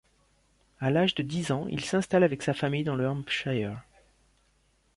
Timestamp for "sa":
2.41-2.55